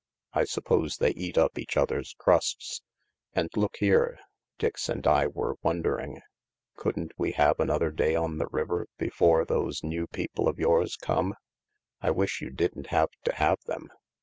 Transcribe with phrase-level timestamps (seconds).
[0.33, 2.81] I suppose they eat up each other's crusts.
[3.33, 4.17] And look here.
[4.57, 6.21] Dix and I were wondering—
[6.75, 11.35] couldn't we have another day on the river before those new people of yours come?
[12.01, 13.91] I wish you didn't have to have them.